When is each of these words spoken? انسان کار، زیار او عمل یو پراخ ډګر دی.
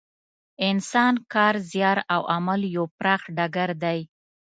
انسان 0.69 1.13
کار، 1.33 1.53
زیار 1.71 1.97
او 2.13 2.21
عمل 2.35 2.61
یو 2.75 2.85
پراخ 2.97 3.21
ډګر 3.35 3.69
دی. 3.83 3.99